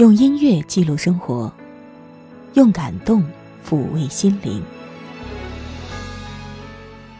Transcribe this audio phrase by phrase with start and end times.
[0.00, 1.52] 用音乐记录生活，
[2.54, 3.22] 用感动
[3.68, 4.62] 抚慰心灵。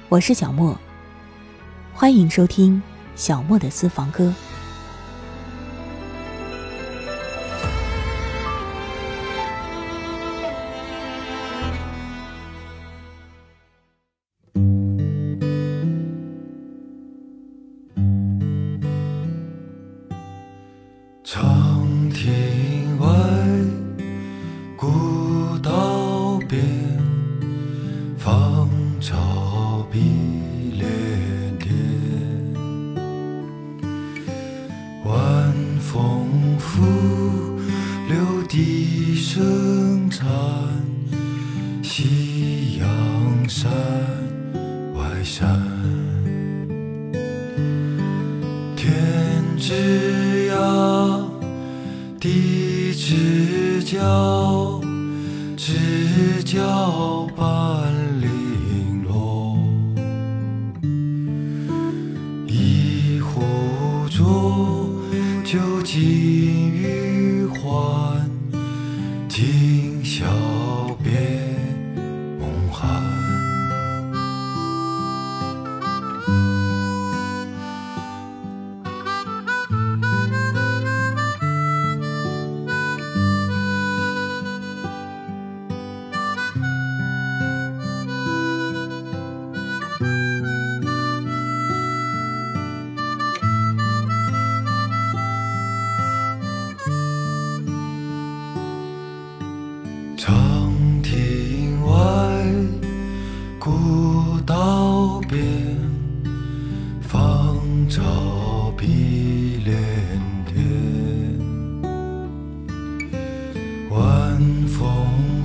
[0.09, 0.75] 我是小莫，
[1.93, 2.83] 欢迎收听
[3.15, 4.33] 小莫的私房歌。
[49.71, 51.25] 知呀
[52.19, 54.81] 地之角
[55.57, 57.90] 知交半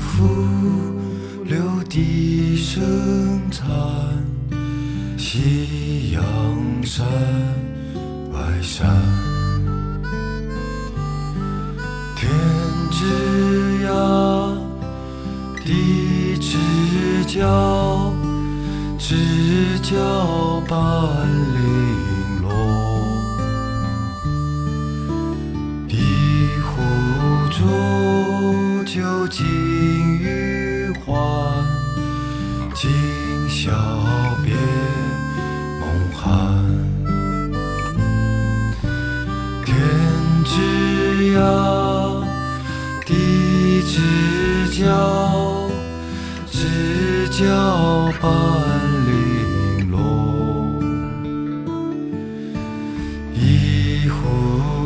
[0.06, 0.24] 拂
[1.44, 1.58] 柳
[1.90, 2.82] 笛声
[3.52, 3.66] 残
[5.18, 6.22] 夕阳
[6.84, 7.06] 山
[8.32, 9.15] 外山。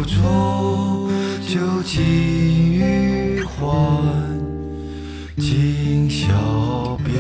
[0.10, 1.08] 酌
[1.48, 2.02] 酒几
[2.74, 3.62] 余欢
[5.38, 7.14] 今宵别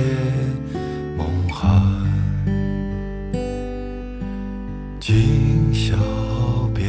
[1.16, 1.80] 梦寒
[5.00, 5.96] 今宵
[6.74, 6.84] 别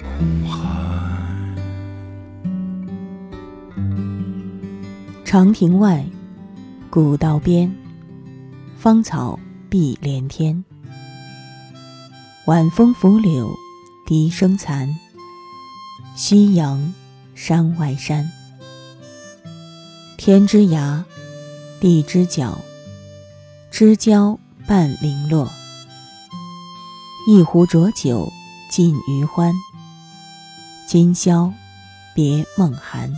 [0.00, 1.52] 梦寒
[5.24, 6.04] 长亭外
[6.88, 7.70] 古道边
[8.76, 9.36] 芳草
[9.68, 10.69] 碧连天。
[12.46, 13.54] 晚风拂柳，
[14.06, 14.98] 笛声残。
[16.16, 16.94] 夕阳
[17.34, 18.30] 山外山，
[20.16, 21.04] 天之涯，
[21.80, 22.58] 地之角，
[23.70, 25.50] 知交半零落。
[27.28, 28.32] 一壶浊酒
[28.70, 29.52] 尽余欢，
[30.88, 31.52] 今宵
[32.14, 33.12] 别梦寒。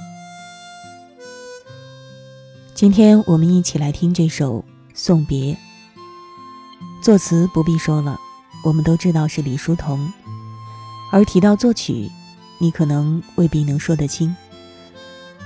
[2.74, 4.58] 今天我们一起来听这首
[4.94, 5.54] 《送别》。
[7.02, 8.18] 作词不必说了，
[8.62, 10.12] 我们都知道是李叔同。
[11.10, 12.10] 而提到作曲，
[12.58, 14.34] 你可能未必能说得清。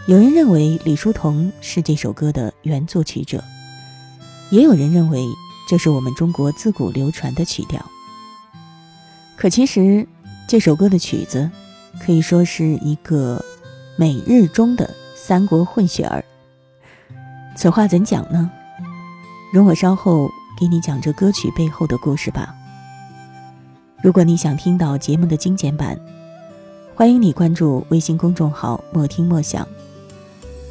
[0.07, 3.43] 有人认为李叔同是这首歌的原作曲者，
[4.51, 5.27] 也有人认为
[5.69, 7.85] 这是我们中国自古流传的曲调。
[9.37, 10.07] 可其实，
[10.47, 11.51] 这首歌的曲子
[12.01, 13.45] 可以说是一个
[13.97, 16.25] 美日中的三国混血儿。
[17.57, 18.49] 此话怎讲呢？
[19.53, 20.31] 容我稍后
[20.61, 22.55] 给你讲这歌曲背后的故事吧。
[24.03, 25.99] 如果你想听到节目的精简版，
[26.95, 29.67] 欢迎你关注微信公众号“莫听莫想”。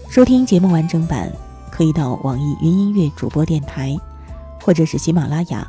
[0.10, 1.32] 收听节目完整版，
[1.72, 3.98] 可以到网易云音乐主播电台，
[4.62, 5.68] 或者是喜马拉雅，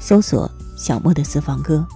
[0.00, 1.86] 搜索“小莫的私房歌”。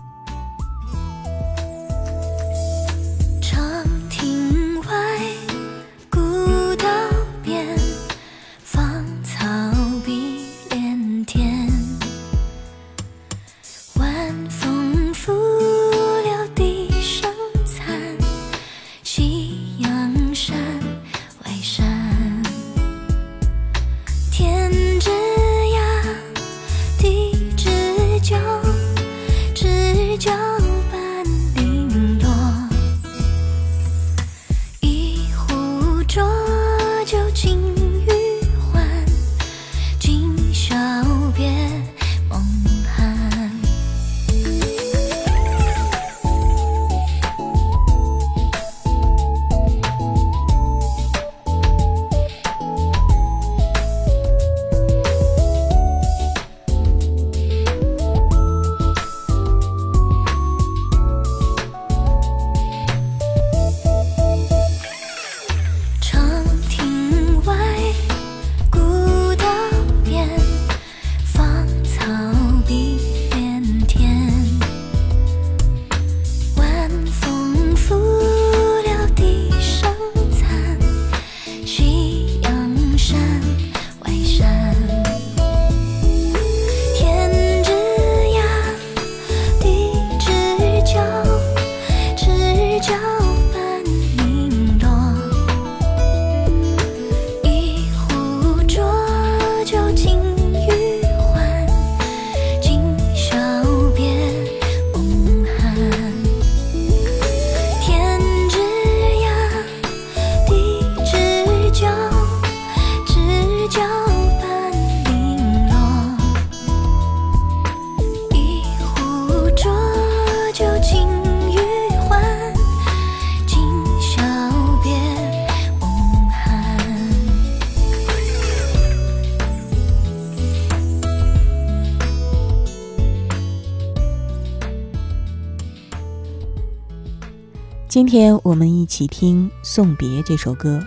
[138.11, 140.85] 今天我们一起听《送别》这首歌，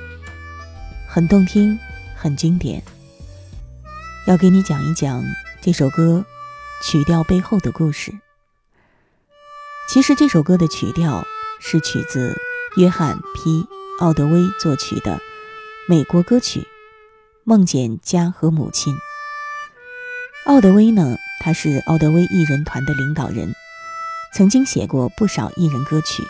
[1.07, 1.79] 很动听，
[2.17, 2.83] 很经典。
[4.27, 5.23] 要给你讲一讲
[5.61, 6.25] 这首歌
[6.83, 8.11] 曲调背后的故事。
[9.87, 11.25] 其实这首歌的曲调
[11.61, 12.35] 是取自
[12.75, 13.67] 约翰 ·P·
[14.01, 15.17] 奥德威作曲的
[15.87, 16.59] 美国歌曲
[17.45, 18.93] 《梦见家和母亲》。
[20.43, 23.55] 奥德威呢，他是奥德威艺人团的领导人，
[24.33, 26.21] 曾经写过不少艺人歌曲。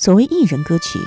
[0.00, 0.98] 所谓艺人歌曲，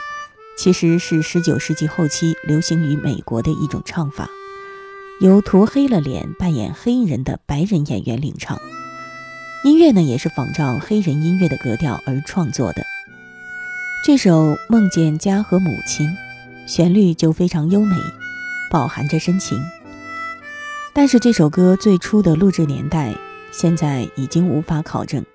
[0.56, 4.30] 其实是十九世纪后期流行于美国的一种唱法。
[5.20, 8.62] 由涂黑了脸扮演黑人的白人演员领唱，
[9.64, 12.84] 音乐呢也是仿照黑人音乐的格调而创作的。
[14.06, 16.08] 这首《梦见家和母亲》，
[16.68, 17.96] 旋律就非常优美，
[18.70, 19.60] 饱含着深情。
[20.94, 23.16] 但是这首歌最初的录制年代
[23.52, 25.26] 现在已经无法考证，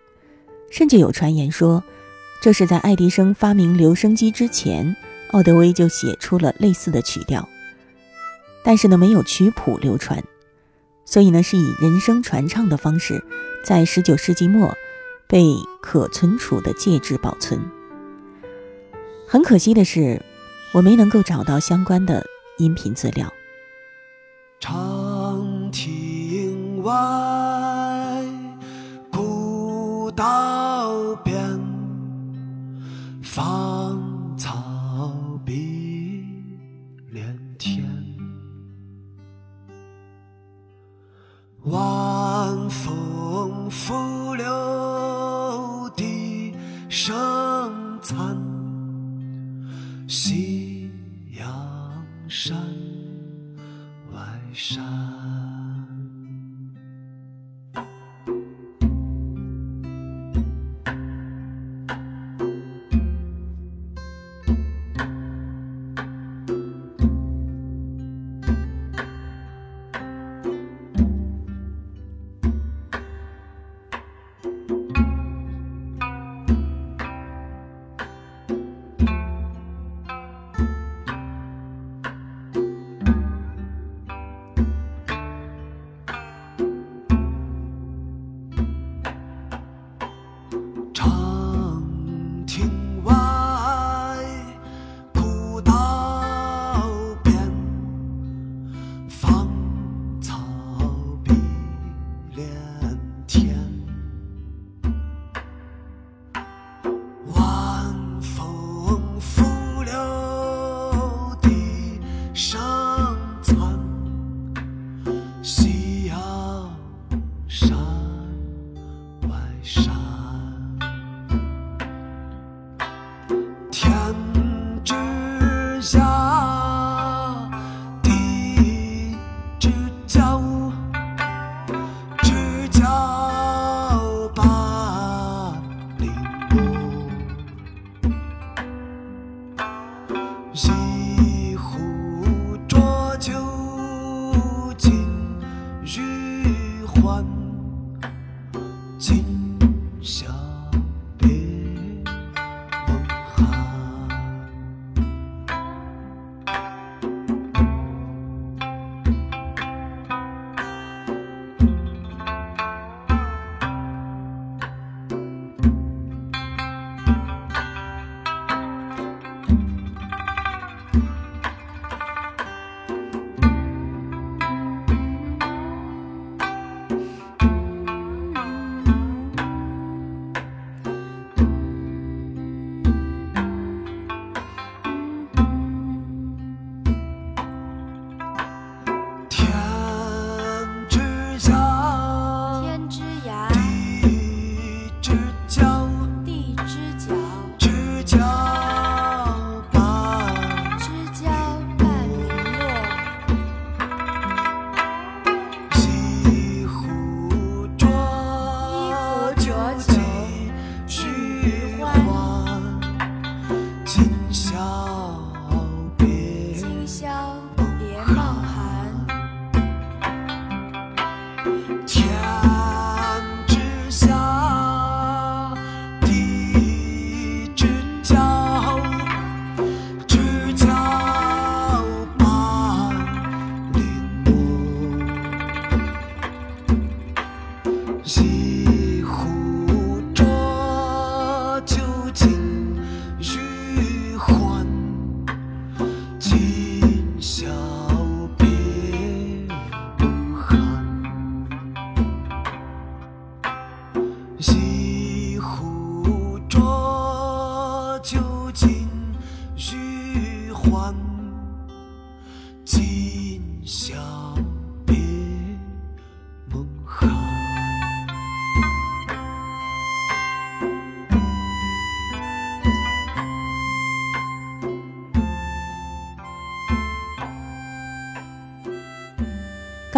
[0.70, 1.82] 甚至有传言说，
[2.40, 4.96] 这是在爱迪生发明留声机之前，
[5.32, 7.48] 奥德威就写出了类似的曲调。
[8.62, 10.22] 但是呢，没有曲谱流传，
[11.04, 13.24] 所以呢，是以人声传唱的方式，
[13.64, 14.76] 在十九世纪末
[15.26, 15.44] 被
[15.80, 17.60] 可存储的介质保存。
[19.26, 20.22] 很可惜的是，
[20.72, 22.24] 我没能够找到相关的
[22.58, 23.32] 音频资料。
[24.60, 26.92] 长亭外，
[29.10, 30.57] 古道，
[33.38, 34.52] 芳草
[35.46, 36.26] 碧
[37.12, 37.88] 连天。
[41.62, 46.52] 晚风拂柳笛
[46.88, 47.14] 声
[48.02, 48.36] 残，
[50.08, 50.90] 夕
[51.30, 51.46] 阳
[52.28, 52.58] 山
[54.12, 54.20] 外
[54.52, 55.17] 山。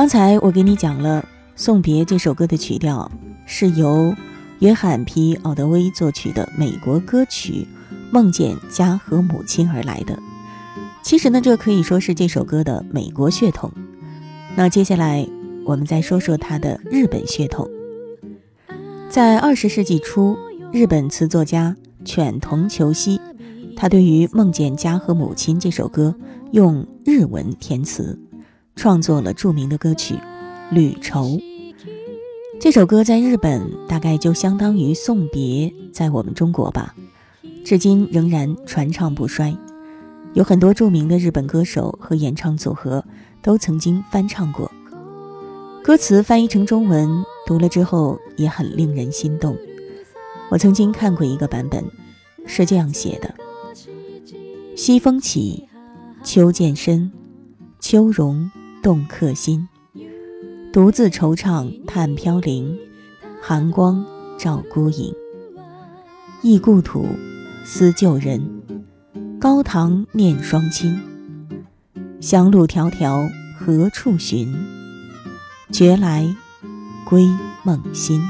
[0.01, 1.21] 刚才我给你讲了
[1.57, 3.13] 《送别》这首歌的曲调
[3.45, 4.15] 是由
[4.61, 7.69] 约翰皮奥德威作曲的美国歌曲
[8.11, 10.19] 《梦见家和母亲》而来的。
[11.03, 13.71] 其实呢，这可以说是这首歌的美国血统。
[14.57, 15.29] 那接下来
[15.67, 17.69] 我们再说说它的日本血统。
[19.11, 20.35] 在二十世纪初，
[20.73, 21.77] 日本词作家
[22.07, 23.21] 犬童球希，
[23.77, 26.15] 他对于《梦见家和母亲》这首歌
[26.53, 28.19] 用日文填词，
[28.77, 30.15] 创作了著名的歌曲
[30.71, 31.27] 《旅愁》。
[32.61, 36.95] 这首歌在日本大概就相当于《送别》在我们中国吧，
[37.65, 39.57] 至今仍然传唱不衰。
[40.35, 43.05] 有很多著名的日本歌手和演唱组合
[43.43, 44.71] 都曾经翻唱过。
[45.83, 49.57] 歌词翻译成中文，读了之后也很令人心动。
[50.51, 51.85] 我曾经看过一个版本，
[52.47, 53.35] 是这样写的：
[54.77, 55.67] 西风起，
[56.23, 57.11] 秋渐深，
[57.81, 58.51] 秋容
[58.83, 59.69] 动客心。
[60.73, 62.79] 独自惆怅叹飘零，
[63.43, 64.05] 寒光
[64.39, 65.15] 照孤影。
[66.43, 67.07] 忆故土，
[67.65, 68.41] 思旧人。
[69.41, 71.01] 高堂念双亲，
[72.21, 74.55] 香路迢迢何处寻？
[75.73, 76.37] 觉来
[77.05, 77.27] 归
[77.65, 78.21] 梦心。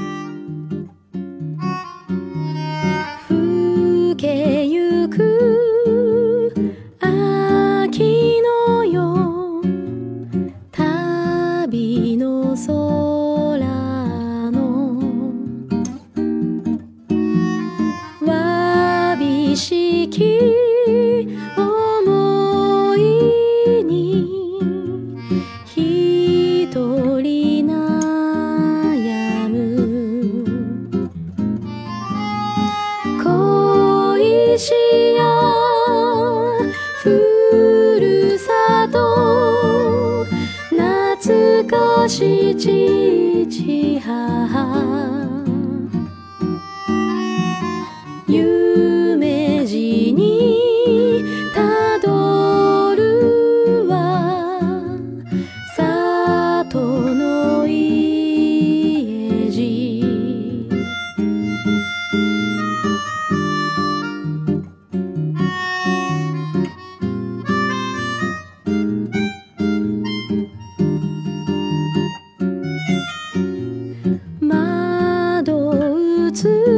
[76.33, 76.70] つ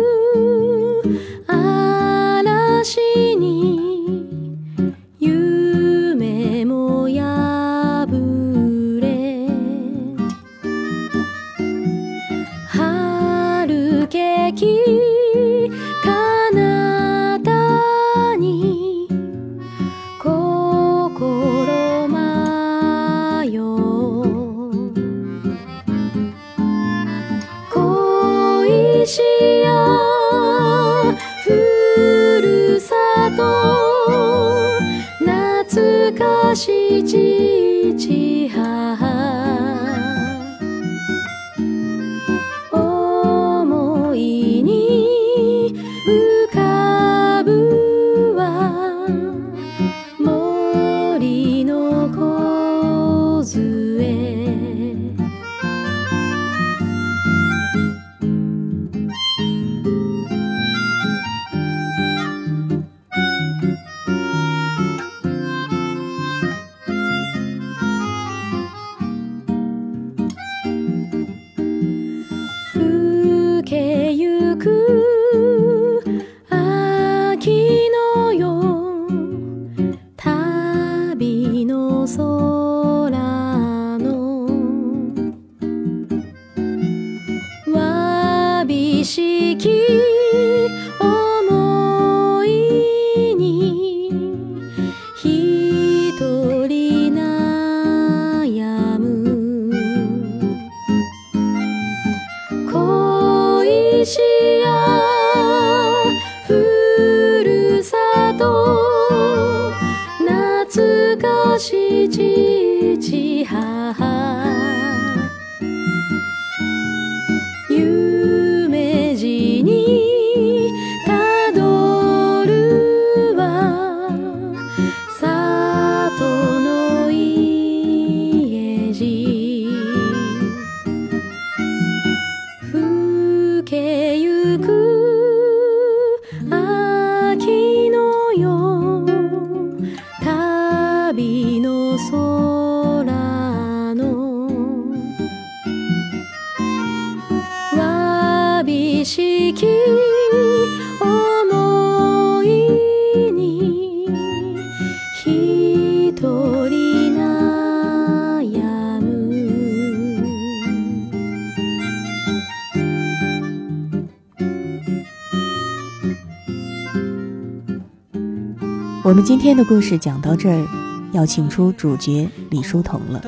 [169.25, 170.67] 今天的故事讲到这儿，
[171.13, 173.23] 要请出主角李叔同了，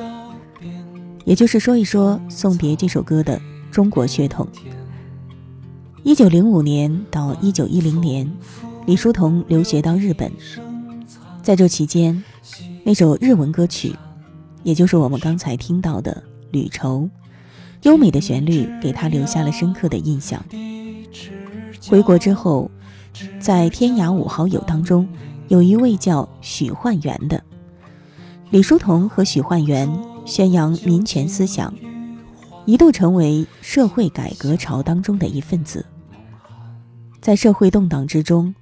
[1.24, 4.46] 也就是说一说《送别》这首歌的中国血统。
[6.02, 8.30] 一九零五年到一九一零年，
[8.84, 10.30] 李叔同留学到日本，
[11.42, 12.22] 在这期间，
[12.84, 13.96] 那首日文歌曲，
[14.64, 17.00] 也就是我们刚才听到的《旅愁》，
[17.84, 20.44] 优美的旋律给他留下了深刻的印象。
[21.88, 22.70] 回国之后，
[23.40, 25.08] 在天涯五好友当中。
[25.48, 27.42] 有一位叫许焕元的，
[28.50, 29.88] 李叔同和许焕元
[30.24, 31.72] 宣扬民权思想，
[32.64, 35.86] 一度成为社会改革潮当中的一份子。
[37.20, 38.54] 在社会动荡之中，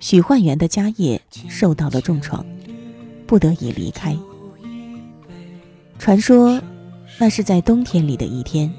[0.00, 2.44] 许焕元的家业受到了重创，
[3.26, 4.16] 不得已离开。
[5.98, 6.60] 传说，
[7.18, 8.72] 那是在冬天里的一天，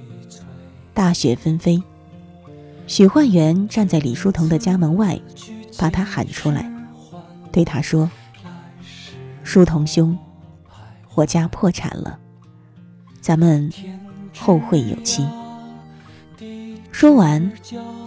[0.93, 1.81] 大雪纷飞，
[2.85, 5.17] 许焕元站在李叔同的家门外，
[5.77, 6.74] 把他喊出来。
[7.55, 8.11] 对他说
[9.41, 10.17] ：“书童兄，
[11.13, 12.19] 我家破产了，
[13.21, 13.71] 咱们
[14.37, 15.25] 后会有期。”
[16.91, 17.49] 说完，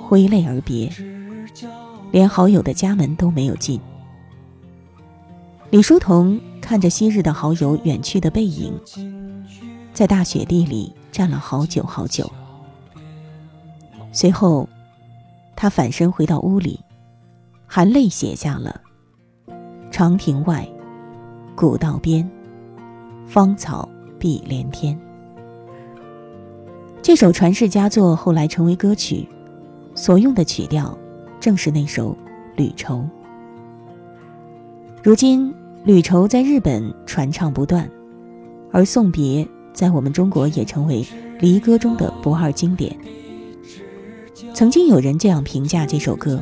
[0.07, 0.93] 挥泪而别，
[2.13, 3.81] 连好友的家门都没有进。
[5.71, 8.79] 李书童看着昔日的好友远去的背影，
[9.95, 12.31] 在大雪地里站了好久好久。
[14.13, 14.69] 随后，
[15.57, 16.85] 他反身回到屋里，
[17.67, 18.83] 含泪写下了。
[19.91, 20.69] 长亭外，
[21.57, 22.29] 古道边，
[23.27, 24.99] 芳草碧连天。
[27.03, 29.27] 这首传世佳作后来成为歌曲，
[29.95, 30.97] 所用的曲调
[31.41, 32.13] 正是那首
[32.55, 32.97] 《旅愁》。
[35.03, 35.51] 如今，
[35.85, 37.89] 《旅愁》在日本传唱不断，
[38.71, 41.05] 而《送别》在我们中国也成为
[41.41, 42.95] 离歌中的不二经典。
[44.53, 46.41] 曾经有人这样评价这首歌：“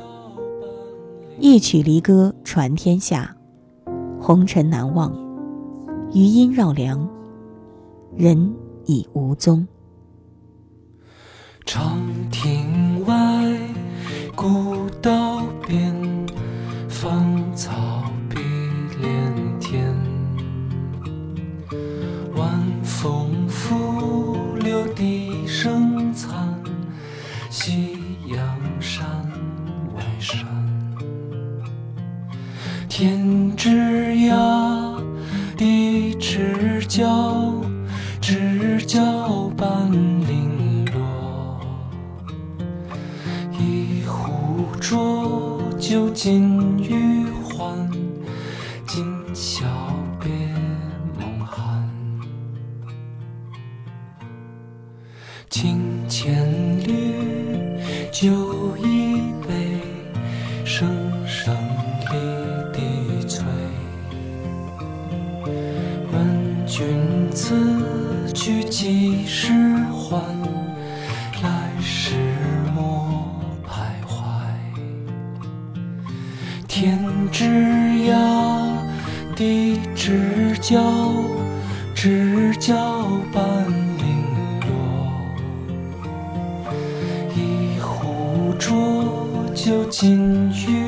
[1.39, 3.33] 一曲离歌传天下。”
[4.27, 5.13] 红尘难忘，
[6.13, 7.09] 余音绕梁，
[8.17, 8.53] 人
[8.85, 9.65] 已无踪。
[11.65, 11.97] 长
[12.33, 13.15] 亭外，
[14.35, 15.95] 古道边，
[16.89, 18.03] 芳草
[79.37, 80.81] 地之角，
[81.95, 82.75] 知交
[83.31, 83.67] 半
[83.99, 84.25] 零
[84.63, 84.67] 落。
[87.35, 89.05] 一壶浊
[89.55, 90.86] 酒尽余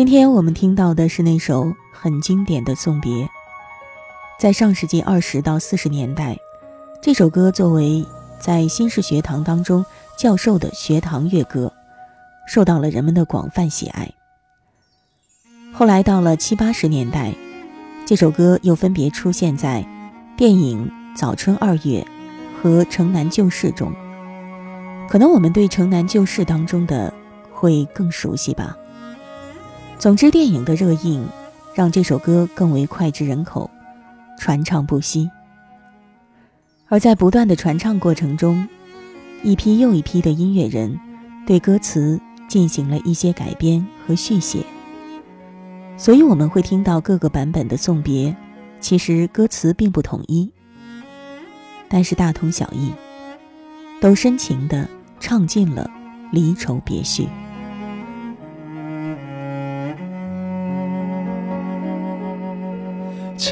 [0.00, 3.28] 今天我们听到的是那首很经典的送别。
[4.38, 6.38] 在上世纪二十到四十年代，
[7.02, 8.02] 这首歌作为
[8.38, 9.84] 在新式学堂当中
[10.16, 11.70] 教授的学堂乐歌，
[12.48, 14.10] 受到了人们的广泛喜爱。
[15.70, 17.34] 后来到了七八十年代，
[18.06, 19.86] 这首歌又分别出现在
[20.34, 22.02] 电影《早春二月》
[22.62, 23.92] 和《城南旧事》中。
[25.10, 27.12] 可能我们对《城南旧事》当中的
[27.52, 28.74] 会更熟悉吧。
[30.00, 31.28] 总之，电影的热映
[31.74, 33.70] 让这首歌更为脍炙人口，
[34.38, 35.30] 传唱不息。
[36.88, 38.66] 而在不断的传唱过程中，
[39.42, 40.98] 一批又一批的音乐人
[41.46, 44.64] 对歌词进行了一些改编和续写。
[45.98, 48.34] 所以我们会听到各个版本的送别，
[48.80, 50.50] 其实歌词并不统一，
[51.90, 52.90] 但是大同小异，
[54.00, 54.88] 都深情地
[55.20, 55.90] 唱尽了
[56.32, 57.28] 离愁别绪。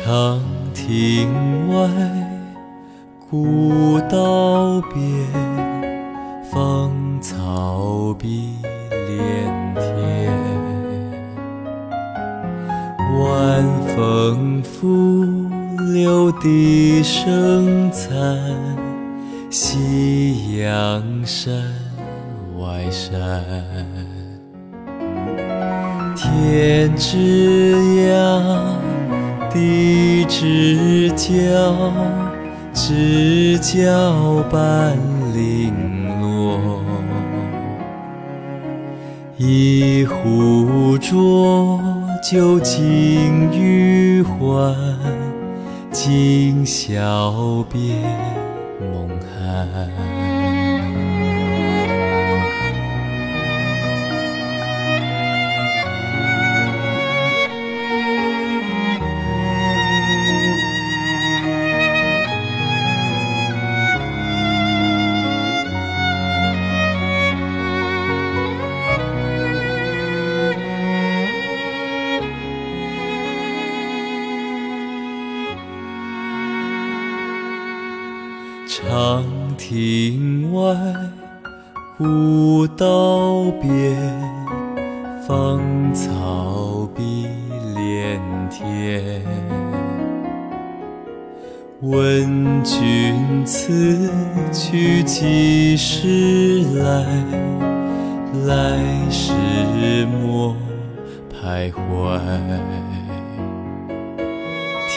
[0.08, 0.40] 长
[0.72, 1.86] 亭外，
[3.28, 5.04] 古道边，
[6.50, 6.90] 芳
[7.20, 8.54] 草碧
[8.90, 10.32] 连天。
[13.20, 15.26] 晚风拂
[15.92, 18.10] 柳笛声残，
[19.50, 21.52] 夕阳山
[22.56, 23.44] 外山。
[26.16, 27.76] 天之
[28.10, 28.56] 涯，
[29.52, 31.92] 地之角，
[32.72, 34.96] 知交半
[35.34, 36.82] 零落。
[39.36, 41.80] 一壶浊。
[42.20, 44.74] 酒尽余欢，
[45.92, 47.94] 今宵别
[48.80, 50.17] 梦寒。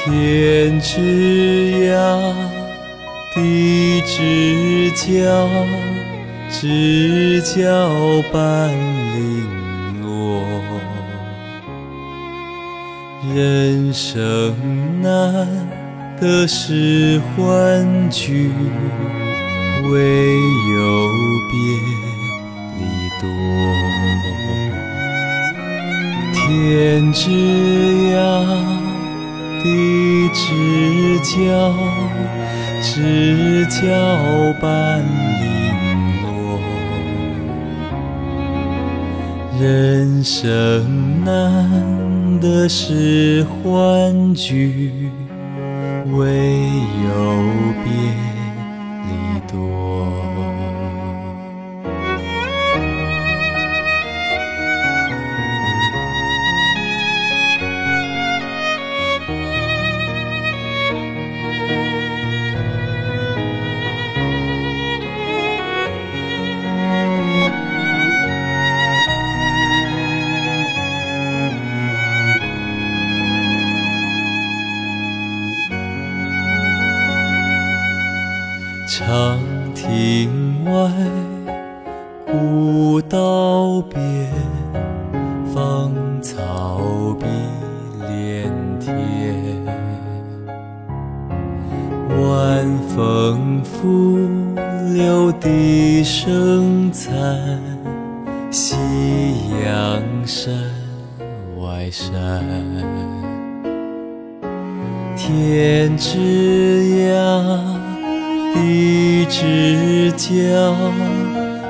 [0.04, 1.00] 天之
[1.92, 1.96] 涯。
[3.34, 5.08] 地之角，
[6.50, 7.62] 知交
[8.34, 8.70] 半
[9.16, 9.22] 零
[10.02, 10.44] 落。
[13.34, 14.54] 人生
[15.02, 15.48] 难
[16.20, 18.52] 得是欢聚，
[19.90, 19.96] 唯
[20.76, 21.10] 有
[21.48, 21.54] 别
[22.78, 22.82] 离
[23.22, 23.24] 多。
[26.34, 27.30] 天之
[28.12, 28.20] 涯，
[29.64, 31.74] 地之角。
[32.84, 33.80] 知交
[34.60, 35.00] 半
[35.40, 35.44] 零
[36.24, 36.60] 落，
[39.60, 45.12] 人生难得是欢聚，
[46.12, 46.26] 唯
[47.06, 47.14] 有
[47.84, 48.31] 别。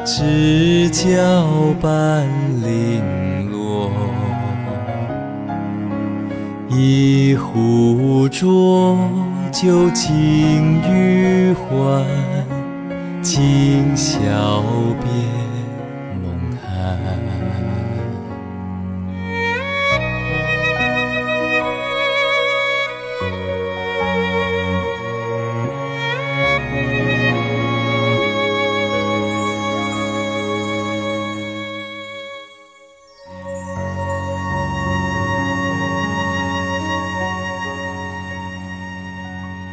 [0.03, 2.27] 知交半
[2.61, 3.91] 零落。
[6.69, 8.97] 一壶浊
[9.51, 12.03] 酒尽余欢，
[13.21, 14.19] 今宵
[15.01, 15.11] 别
[16.23, 17.30] 梦寒。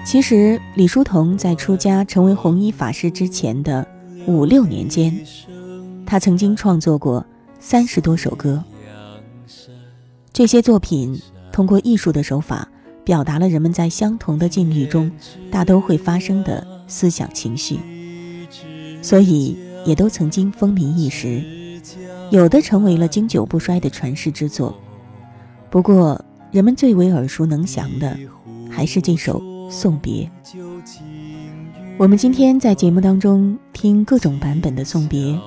[0.09, 3.87] 其实，李叔同在出家成为弘一法师之前的
[4.27, 5.15] 五六年间，
[6.07, 7.23] 他曾经创作过
[7.61, 8.65] 三十多首歌。
[10.33, 11.21] 这些作品
[11.53, 12.67] 通过艺术的手法，
[13.05, 15.13] 表达了人们在相同的境遇中
[15.51, 17.79] 大都会发生的思想情绪，
[19.03, 21.45] 所以也都曾经风靡一时。
[22.31, 24.75] 有的成为了经久不衰的传世之作。
[25.69, 28.19] 不过，人们最为耳熟能详的，
[28.71, 29.58] 还是这首。
[29.71, 30.31] 送别，
[31.99, 35.39] 我们今天在节目当中听各种版本的送别，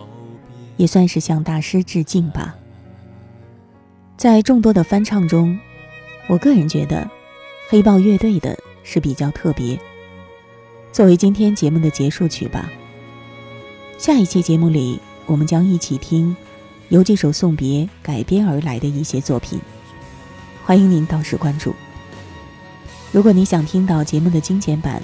[0.77, 2.55] 也算是向大师致敬吧。
[4.17, 5.57] 在众多的翻唱中，
[6.27, 7.09] 我个人觉得
[7.67, 9.79] 黑豹乐队的是比较特别，
[10.91, 12.69] 作为今天节目的结束曲吧。
[13.97, 16.35] 下一期节目里，我们将一起听
[16.89, 19.59] 由这首送别改编而来的一些作品，
[20.63, 21.73] 欢迎您到时关注。
[23.11, 25.03] 如果你想听到节目的精简版，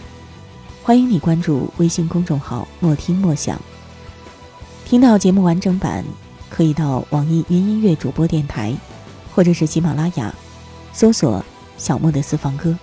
[0.81, 3.59] 欢迎你关注微信公众号“莫听莫想”。
[4.87, 6.05] 听到节目完整版，
[6.49, 8.73] 可以到网易云音乐主播电台，
[9.35, 10.33] 或者是喜马拉雅，
[10.93, 11.43] 搜索
[11.77, 12.77] “小莫的私房歌”。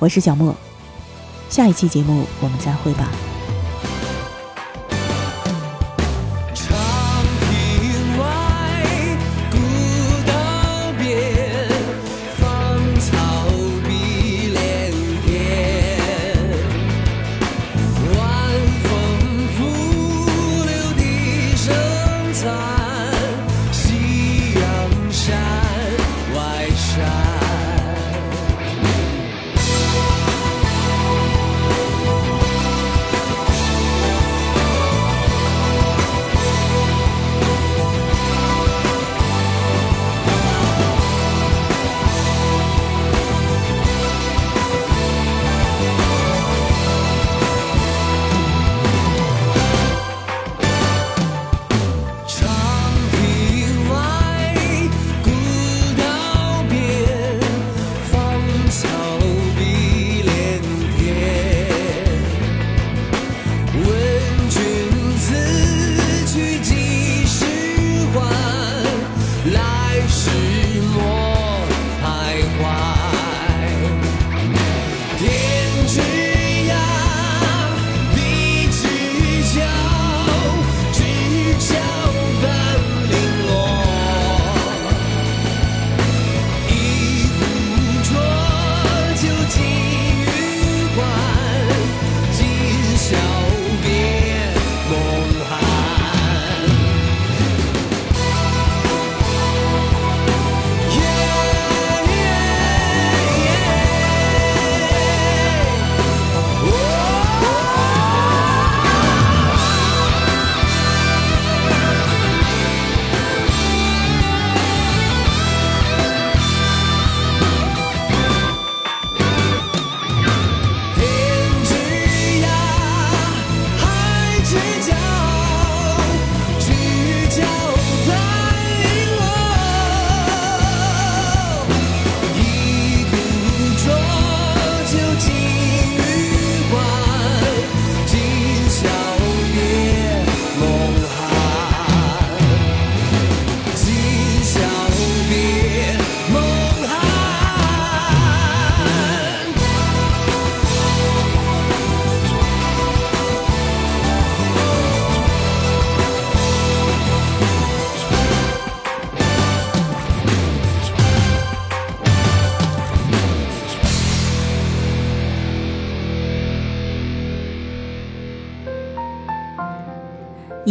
[0.00, 0.56] 我是小莫，
[1.50, 3.10] 下一期节目我们再会吧。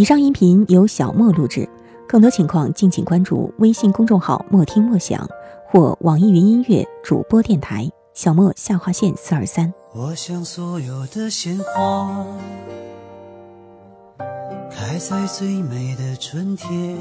[0.07, 1.67] 上音频由小莫录制，
[2.07, 5.29] 更多情况敬请关注微信公众号“莫听莫想”
[5.69, 9.73] 或网易云音乐主播电台“小莫下划线四二三”。
[9.93, 12.25] 我想所有的鲜花
[14.71, 16.97] 开在最美的春天，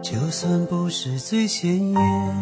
[0.00, 2.34] 就算不是最鲜艳，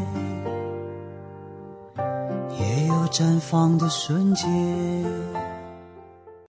[2.57, 4.47] 也有绽放的瞬间。